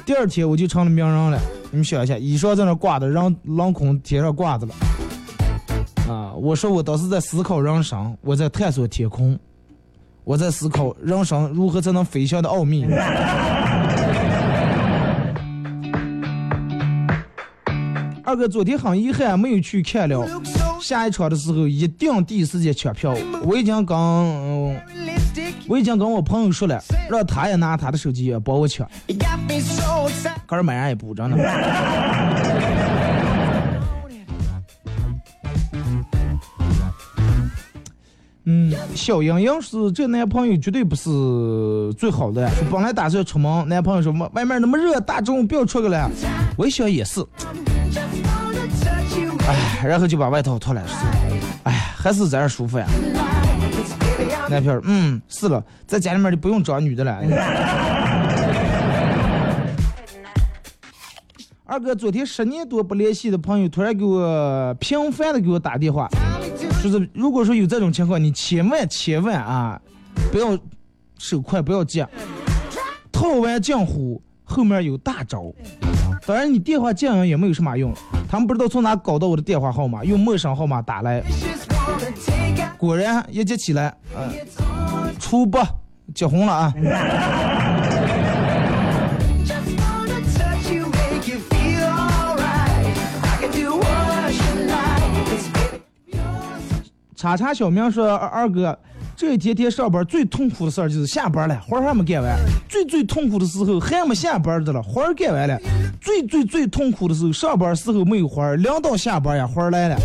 [0.05, 1.40] 第二天我就成了名人了。
[1.70, 4.74] 你们想一下，衣裳在那挂着，人狼空天上挂着了。
[6.11, 9.38] 啊，我说我当时在思考人生，我在探索天空。
[10.24, 12.84] 我在思考人生如何才能飞翔的奥秘。
[18.24, 20.26] 二哥昨天很遗憾没有去看了，
[20.80, 23.14] 下一场的时候一定第一时间抢票。
[23.44, 24.76] 我已经跟、嗯
[25.68, 28.84] 我已经跟我朋友说了，让他也拿他的手机帮我抢。
[30.46, 31.36] 可是买人也不真的。
[38.53, 41.09] 嗯，小莹莹是这男朋友绝对不是
[41.96, 42.51] 最好的。
[42.68, 46.11] 本来打算出门，男朋友说外面那么热，大中午不要出去了。
[46.57, 47.24] 我一想也是，
[49.46, 50.84] 哎，然后就把外套脱了。
[50.84, 50.94] 是
[51.62, 52.86] 哎，还是在这舒服呀。
[54.48, 57.20] 男票，嗯，是了，在家里面就不用找女的了。
[61.66, 66.09] 二哥，昨天十年多不联系的朋友突然给我频繁的给我打电话，
[66.83, 69.81] 就是如果说有这种情况，你千万千万啊，
[70.33, 70.59] 不要
[71.18, 72.07] 手快，不要接，
[73.12, 75.53] 套完江湖后面有大招。
[76.26, 77.93] 当然，你电话这样也没有什么用，
[78.28, 81.22] 他们不知道从哪搞到我的电话号码，用陌生号码打来，
[82.78, 84.31] 果然一接起来，嗯、
[85.18, 85.62] 初八
[86.14, 86.74] 结婚了啊！
[97.20, 98.74] 叉叉小明说：“二哥，
[99.14, 102.30] 这一天天上班最痛苦的事儿就是下班了，活儿还没干完；
[102.66, 105.58] 最最痛苦的时候还没下班的了，活儿干完了；
[106.00, 109.96] 最最最痛苦的时候上班时候没有活儿，临到下班呀活儿来了；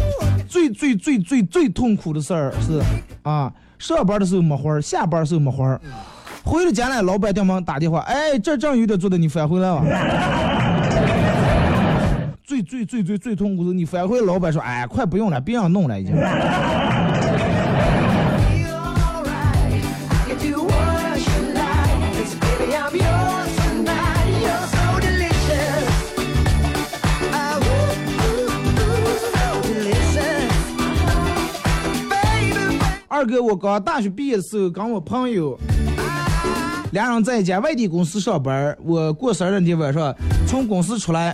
[0.49, 2.81] 最最最最最痛苦的事儿是
[3.23, 3.49] 啊，
[3.79, 5.79] 上班的时候没活儿，下班时候没活儿。
[6.43, 9.85] 回了家了，老板给忙打电话，哎，这正有点做的，你返回来吧。”
[12.47, 16.15] 最最最最最痛苦的，你返回，老板说：“哎，快不用了，别让弄了，已经。”
[33.07, 35.57] 二哥，我刚大学毕业的时候，跟我朋友
[36.91, 38.77] 俩人在一家外地公司上班。
[38.83, 40.13] 我过生日那天晚上
[40.45, 41.33] 从公司出来，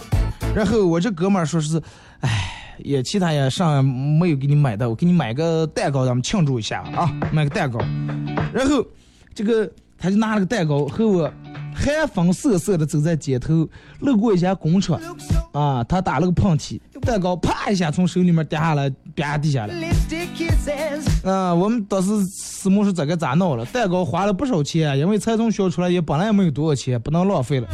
[0.54, 1.82] 然后我这哥们儿说是，
[2.20, 7.80] 哎，也其他也上没有给你买的，我给你买个蛋糕，咱们庆祝一下啊，买个蛋糕。
[8.54, 8.86] 然后
[9.34, 11.32] 这个他就拿了个蛋糕和我
[11.74, 13.68] 寒风瑟瑟的走在街头，
[14.00, 15.00] 路过一家工厂
[15.54, 19.74] 啊，他打了个喷嚏，蛋糕啪一下从手里面掉下来，啪地下来。
[21.24, 23.64] 啊，我们当时思慕是这个咋弄了？
[23.66, 27.68] 蛋糕花了不少钱，因为才从学出来也本来也没有多少钱，不能浪费了。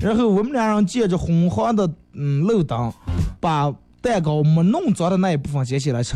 [0.00, 2.92] 然后我们俩人借着红黄的嗯路灯，
[3.40, 6.14] 把蛋糕没弄脏的那一部分捡起来吃。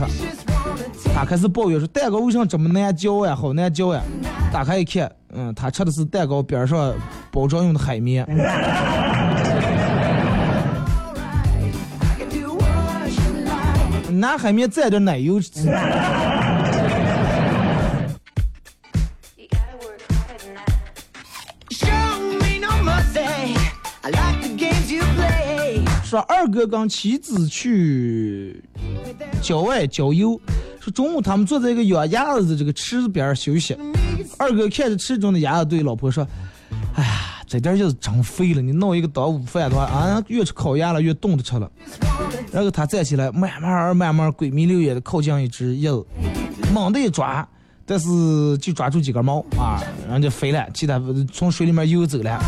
[1.14, 4.00] 他开始抱怨说蛋糕为什么这么难嚼呀，好难嚼呀。
[4.52, 6.94] 打开一看，嗯，他吃的是蛋糕边上
[7.32, 8.24] 包装用的海绵。
[14.10, 15.68] 拿海绵蘸点奶油吃。
[26.04, 28.64] 说二哥跟妻子去
[29.42, 30.40] 郊外郊游，
[30.80, 33.76] 说中午他们坐在一个养鸭子的这个池子边休息。
[34.38, 36.26] 二哥看着池中的鸭子，对老婆说
[36.96, 41.70] ：“哎呀，这点就是真肥了，你弄一个当午饭的话，啊，越吃烤鸭了，越冻着吃了。”
[42.50, 46.06] 然后他站起来，慢慢儿慢慢儿鬼迷六眼的靠近一只鸭子，
[46.72, 47.46] 猛地一抓，
[47.84, 50.98] 但是就抓住几根毛啊，然后就飞了，其他
[51.30, 52.40] 从水里面游走了。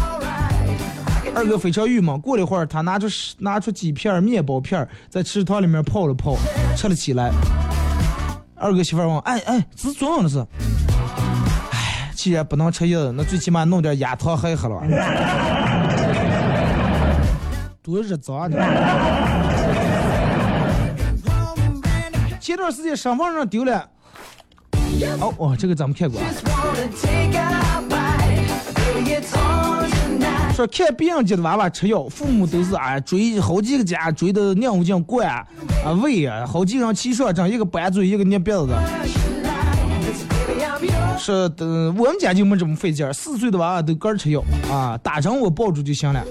[1.34, 3.06] 二哥非常郁闷，过了一会儿，他拿出
[3.38, 6.36] 拿出几片面包片在池塘里面泡了泡，
[6.76, 7.30] 吃了起来。
[8.56, 10.38] 二哥媳妇儿问：“哎哎，是怎样的是？”
[11.72, 14.82] 哎，既然不能吃鸭子，那最起码弄点鸭汤喝一喝了。
[17.82, 18.46] 多日子啊！
[22.38, 23.88] 前段时间身份证丢了。
[25.20, 26.26] 哦哦，这个咱们看过啊。
[30.66, 35.46] 看别人家的娃娃吃药，父母都是啊追好几个家追的尿不尽灌啊
[36.02, 38.80] 喂啊，好几个人骑上整一个拌嘴一个捏鼻子的。
[40.46, 41.18] Baby, I'm yours.
[41.18, 46.24] 说的我们家就没这么费劲儿，四岁的娃娃都个儿吃药啊，打针我抱住就行了。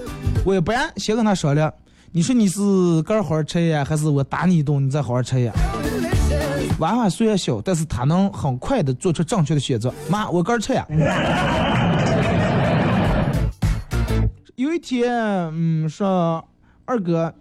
[0.44, 1.72] 我也不然先跟他商量，
[2.12, 2.60] 你说你是
[3.02, 5.52] 个儿好好吃呀，还是我打你一顿你再好好吃呀？
[6.78, 9.92] 娃娃虽然小，但是他能很快的做出正确的选择。
[10.08, 10.86] 妈，我个儿吃呀。
[14.60, 15.10] 有一天，
[15.54, 16.46] 嗯，说
[16.84, 17.34] 二哥，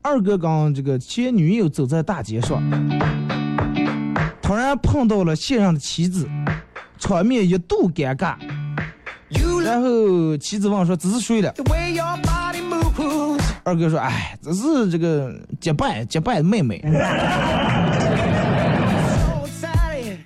[0.00, 2.58] 二哥跟这个前女友走在大街上，
[4.40, 6.26] 突然碰到了现任的妻子，
[6.96, 8.36] 场面一度尴尬。
[9.62, 16.80] 然后妻子问说：“只是睡了 the way your body moves.？” 二哥说：“哎，这是这个结拜结拜的妹妹。”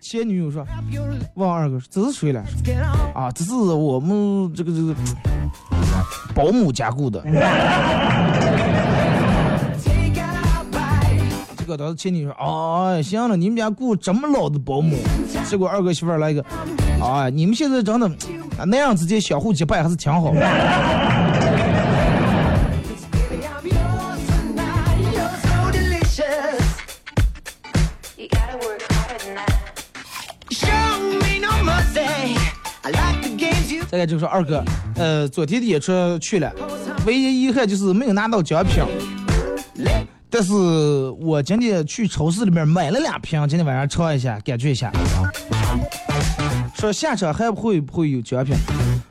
[0.08, 0.64] 前女友说
[1.34, 2.40] 问二哥这是谁来？
[3.12, 4.94] 啊，这是我们这个这个
[6.32, 7.20] 保姆加固的。”
[11.56, 14.96] 这个当时前女友说：“哦，行了，你们家雇这么老的保姆。”
[15.44, 16.44] 结果二哥媳妇来一个
[17.02, 18.06] ：“啊，你们现在真的
[18.56, 20.32] 啊那样直接相互结拜还是挺好。
[20.32, 20.40] 的
[33.90, 34.62] 再来就说二哥，
[34.96, 36.52] 呃，昨天的演出去了，
[37.06, 38.82] 唯一遗憾就是没有拿到奖品。
[40.28, 40.52] 但是
[41.20, 44.92] 我今天去超市里面买了两瓶，今天晚上尝一下，感觉一下。
[46.74, 48.54] 说下场还不会不会有奖品？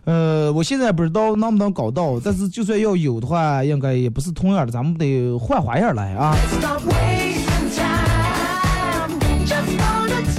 [0.03, 6.35] 呃，我现在不知道能不能搞到，但是就算要有的话，应该也不是同样的，咱们得换花样来啊。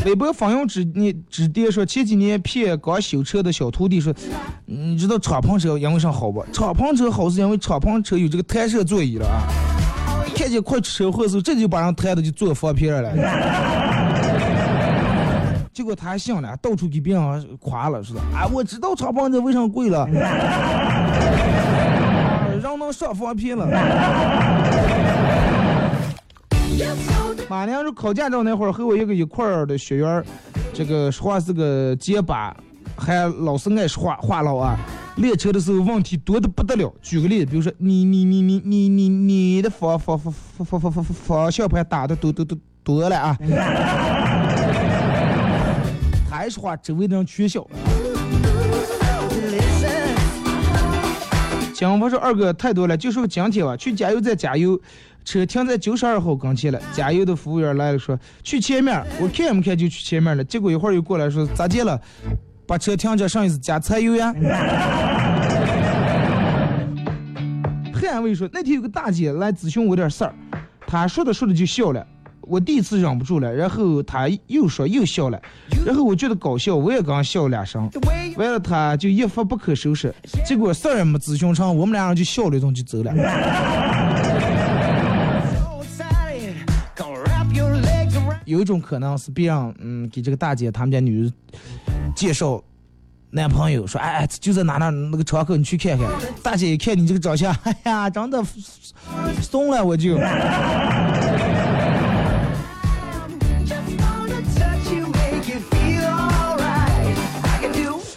[0.07, 4.15] 微博访用指你指爹说，前几年骗刚修车的小徒弟说，
[4.65, 6.47] 你知道敞篷车因为啥好不？
[6.53, 9.43] 敞篷车好是因为敞篷车有这个弹射座椅了啊。
[10.37, 13.11] 看见快出车祸的时候，这就把人抬的就坐方片了。
[15.75, 18.21] 结果他还信了，到处给别人夸了，是的。
[18.33, 20.07] 啊，我知道敞篷车为啥贵了，
[22.53, 23.67] 人能上方片了。
[27.57, 30.23] 马娘是考驾照那会儿和我一个一块儿的学员，
[30.75, 32.55] 这个说话是个结巴，
[32.99, 34.77] 还老是爱说话话唠啊。
[35.17, 36.93] 练车的时候问题多的不得了。
[37.01, 42.55] 举个例子，比如说你你你你你你你的方方方方方方方方向盘打的都都都
[42.85, 43.35] 多了啊，
[46.29, 47.67] 还说话周围的人取笑。
[51.77, 54.81] 行我说二哥太多了，就说今天吧，去加油站加油，
[55.27, 56.81] 车停在九十二号跟前了。
[56.91, 60.43] 加油的服务员来了，说去前面，我看也没看就去前面了。
[60.43, 62.01] 结果一会儿又过来说咋接了，
[62.67, 64.33] 把车停这，上一次加柴油呀。
[67.93, 70.35] 汉卫说那天有个大姐来咨询我点事儿，
[70.87, 72.07] 她说着说着就笑了。
[72.47, 75.41] 我第一次忍不住了，然后他又说又笑了，
[75.85, 77.91] 然后我觉得搞笑，我也刚笑了两声。
[78.37, 83.13] 完了，他就一发不可收拾，结果事儿也没咨询成，我们俩人就笑了一顿就走了。
[88.45, 91.33] 有一种可能是别人嗯给这个大姐他们家女儿
[92.15, 92.63] 介绍
[93.31, 96.07] 男朋友，说哎哎就在哪哪那个窗口你去看看。
[96.45, 98.41] 大姐一看你这个长相，哎呀长得
[99.43, 100.17] 怂了我就。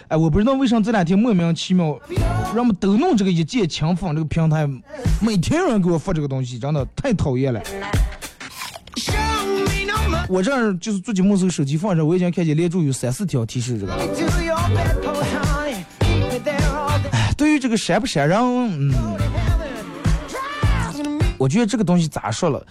[0.10, 1.98] 哎，我不知道为啥这两天莫名其妙，
[2.56, 4.68] 人们都弄这个一键清风这个平台，
[5.22, 7.62] 每天有人给我发这个东西，真的太讨厌了。
[10.28, 13.94] 我这儿就是做节目时候手机放着，我已经看见连续有三四条提示这个。
[13.94, 15.86] Do your bedpost, honey.
[16.00, 17.36] Keep me there all day.
[17.38, 18.92] 对于这个删不删人，嗯，
[21.38, 22.66] 我觉得这个东西咋说了？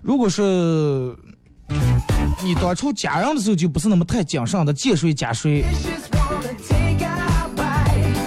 [0.00, 1.12] 如果是
[2.42, 5.64] 你当初加人的时候就不是那么太谨慎的见谁加谁，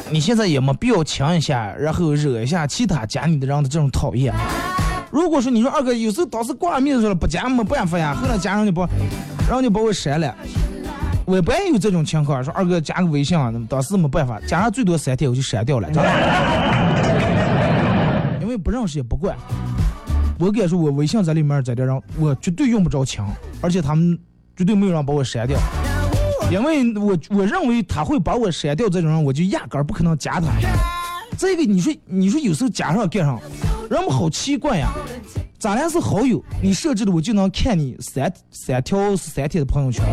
[0.10, 4.34] 你现在也没必要强一下，然后惹一下其他加你的人的这种讨厌。
[5.12, 8.88] 如果说你说二哥有时候当时挂面子了不加没办法呀，后来加上就把，
[9.48, 10.34] 然后就把我删了。
[11.26, 15.90] 我不爱有这种情况，说二哥加个微信啊，当时没办法，加上最多三天我就删掉了，
[18.42, 19.36] 因为不认识也不管。
[20.40, 23.28] 我敢说，我微信在里面在这点人，我绝对用不着强，
[23.60, 24.18] 而且他们
[24.56, 25.60] 绝对没有人把我删掉，
[26.50, 30.48] 因为我我认为他会把我删掉这种人，我就压根儿不可能加他。
[31.38, 33.40] 这个你说你说有时候加上干上，
[33.90, 34.90] 人们好奇怪呀。
[35.60, 40.06] 咱俩是好友，你设置的我就能看你三三条三天的朋友圈。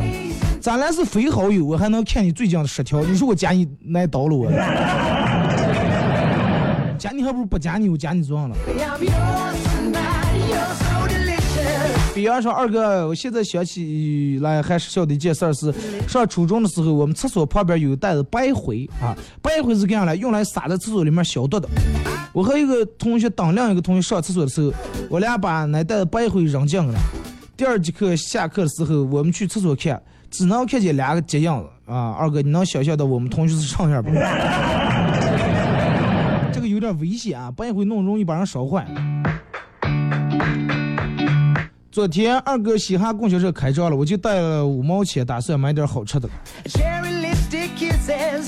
[0.59, 3.05] 咱俩是非好友，我还能看你最近的十条。
[3.05, 4.51] 你说我加你来叨了我？
[6.99, 8.57] 加你还不如不加你，我加你做啥了。
[12.15, 15.75] 比方说，二哥，我现在想起来还是晓得一件事儿是，
[16.07, 20.15] 上初中的时候，我们厕所旁边有一袋子白灰啊，白灰是干啥来？
[20.15, 21.69] 用来撒在厕所里面消毒的。
[22.33, 24.73] 我和一个同学等另一个同学上厕所的时候，
[25.11, 26.95] 我俩把那袋子白灰扔进了。
[27.57, 30.01] 第二节课下课的时候，我们去厕所看，
[30.31, 32.13] 只能看见两个脚印子啊。
[32.13, 34.11] 二哥，你能想象到我们同学是啥样不？
[36.53, 38.87] 这个有点危险啊，白灰弄容易把人烧坏。
[41.95, 46.29] 昨天二哥嘻哈供销社开张了，我就带了五毛钱，打算买点好吃的。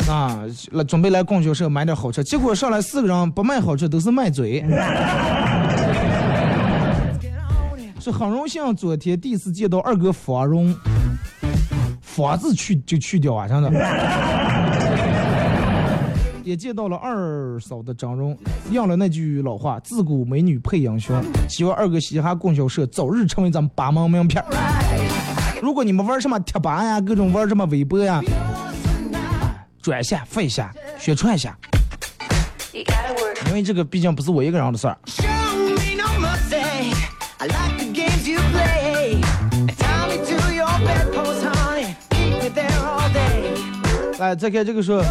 [0.08, 0.40] 啊，
[0.72, 4.64] 来准备来供销社买点好吃，结果上来四个人不卖好吃，都是卖嘴。
[8.00, 10.74] 是很荣幸，昨天第一次见到二哥芳容，
[12.00, 13.70] 芳字去就去掉啊，真的。
[16.46, 18.38] 也见到了二嫂的整容，
[18.70, 21.20] 应了那句老话：自古美女配英雄。
[21.48, 24.44] 希望二哥嘻哈供销社早日成为咱们八门名片。
[25.60, 28.22] 如果你们玩什么贴吧呀，各种玩什么微博呀，
[29.82, 31.58] 转一下、发一下、宣传一下，
[33.48, 34.96] 因为这个毕竟不是我一个人的事儿。
[44.18, 45.04] 来，再看这个说，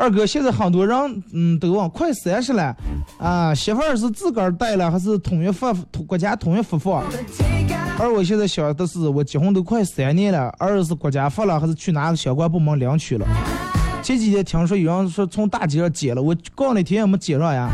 [0.00, 2.74] 二哥，现在很多人嗯都往快三十了，
[3.18, 5.74] 啊，媳妇儿是自个儿带了还是统一发
[6.06, 7.04] 国家统一发放？
[7.98, 13.26] 而我现在想的是，我结婚都快三年了，儿是国家发了还是去哪个相关部门领取了？
[14.02, 17.68] 前几天听说有人说从大街上捡了，我告那天也没捡上呀。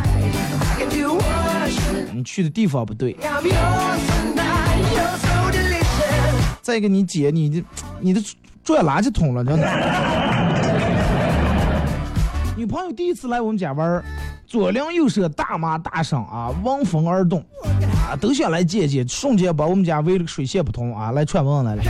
[2.13, 3.17] 你去的地方不对。
[6.61, 7.63] 再一个，你姐你的
[8.01, 8.21] 你的
[8.65, 10.26] 拽垃圾桶了，真的。
[12.67, 14.05] 女朋友第一次来我们家玩儿，
[14.45, 21.83] 左邻右舍大骂大赏啊，望风而动啊，都想来见见，瞬间把我们家围了个水泄不通啊，来串门来了。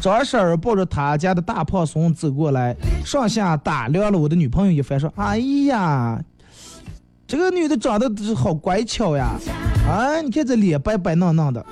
[0.00, 2.72] 张婶儿抱着他家的大胖孙走过来，
[3.04, 6.22] 上下打量了我的女朋友一番，说：“哎呀，
[7.26, 9.32] 这个女的长得好乖巧呀，
[9.88, 11.66] 啊，你看这脸白白嫩嫩的。”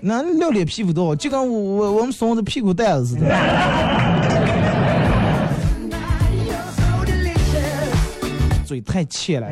[0.00, 3.26] 那撂脸皮肤多，就跟我我我们孙子屁股蛋子似的。
[8.68, 9.48] 嘴太欠了。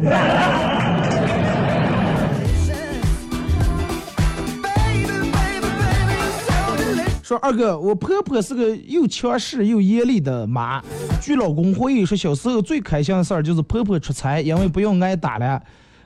[7.22, 10.82] 说二哥，我婆婆是个又强势又严厉的妈。
[11.20, 15.60] 据老公回忆说，小时候最开心的事儿就是婆婆出差，因为不用挨打了。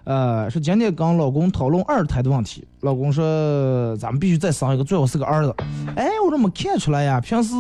[0.05, 5.55] 呃，说今天跟老公讨论二胎的问题，老公说咱们必须再生一个，最好是个儿子。
[5.95, 7.21] 哎，我怎么看出来呀？
[7.21, 7.55] 平时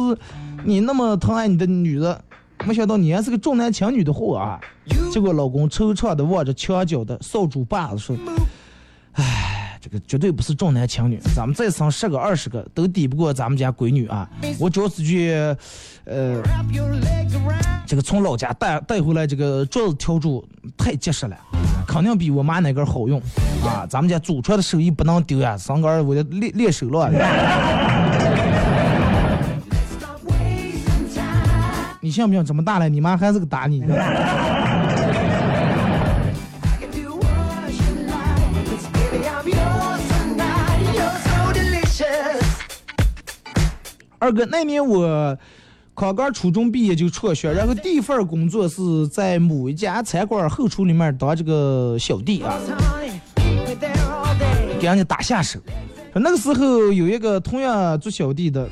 [0.64, 2.18] 你那么疼爱你的女的，
[2.66, 4.60] 没想到你还是个重男轻女的货啊！
[5.10, 8.16] 结果老公惆怅的望着墙角的扫帚把子说
[9.12, 14.28] ：“唉，这个绝对不是重男轻女，咱们再生十个二十个都抵不过咱们家闺女啊！
[14.58, 15.32] 我主要是去，
[16.04, 16.42] 呃，
[17.86, 20.44] 这个从老家带带回来这个桌子笤帚
[20.76, 21.36] 太结实了，
[21.88, 23.20] 肯定比我妈那根好用
[23.64, 23.86] 啊！
[23.88, 27.10] 咱们家祖传的手艺不能丢呀，生个儿我就练练手了。
[32.10, 32.88] 你像不像这么大了？
[32.88, 33.94] 你妈还是个打你的。
[44.18, 45.38] 二哥那年我
[45.94, 52.58] 考刚初中毕业就辍学然后第一份工作是在某一家餐馆后厨里面当这个小弟啊。
[54.80, 55.60] 给人家打下手。
[56.14, 58.68] 那个时候有一个同样做小弟的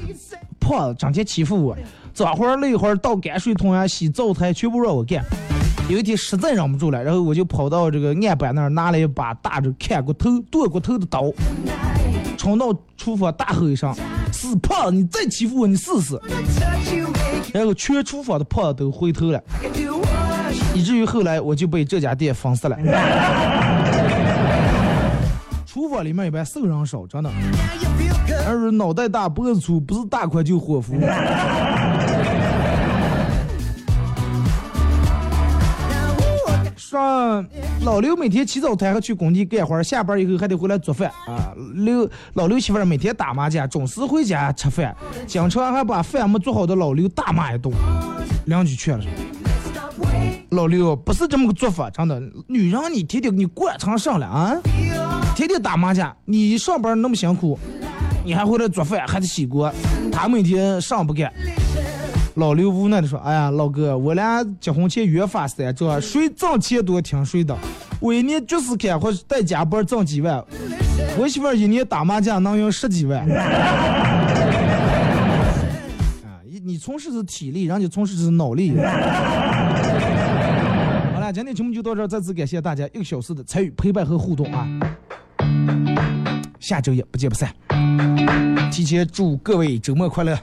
[0.69, 1.75] 胖子，整天欺负我，
[2.13, 5.25] 脏活儿累活儿倒泔水桶啊、洗灶台，全部让我干。
[5.89, 11.33] 有一天实在忍不住了，然后我就跑到这个案板那儿，拿了一把大着砍骨头、剁骨头的刀，
[12.37, 12.67] 冲到
[12.99, 13.95] 厨房大吼一声
[14.31, 16.21] ：“死胖子，你再欺负我，你试试！”
[17.55, 19.43] 然后全厨房的胖子都回头了，
[20.75, 22.77] 以至于后来我就被这家店封死了。
[25.65, 27.31] 厨房里面一般瘦人少，真的。
[28.49, 30.95] 而脑袋大脖子粗，不是大款就伙夫。
[36.77, 37.45] 说
[37.83, 41.53] 老刘每天起早贪黑去工地干活，下班以后还得回来做饭啊。
[41.75, 44.97] 刘老刘媳妇每天打麻将，准时回家吃饭，
[45.27, 47.71] 经常还把饭没做好的老刘大骂一顿。
[48.47, 49.05] 邻居劝了
[50.49, 54.57] 老刘不是这么个做法，真的，女人你天天给你惯成上了啊，
[55.37, 57.59] 天天打麻将，你上班那么辛苦，
[58.29, 59.73] 你还回来做饭还得洗锅，
[60.13, 61.33] 他每天上不干。
[62.35, 67.57] 老刘无奈的说：“哎呀，老哥，我俩结婚前约法三章，谁挣钱多听谁的。
[67.99, 70.45] 我一年就是干活带加班挣几万，
[71.19, 73.27] 我媳妇儿一年打麻将能赢十几万。
[73.31, 74.37] 啊，
[76.45, 78.77] 你你从事的是体力，人家从事的是脑力。
[78.77, 78.83] 好
[81.19, 84.69] 了，今天节目就到这，再次感谢大家一个小时的参与、陪伴和互动啊！
[86.61, 87.53] 下周一不见不散。
[88.71, 90.39] 提前祝各位周末快乐。